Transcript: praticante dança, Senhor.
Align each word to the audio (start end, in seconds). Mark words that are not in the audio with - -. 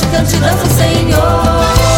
praticante 0.00 0.36
dança, 0.38 0.66
Senhor. 0.66 1.89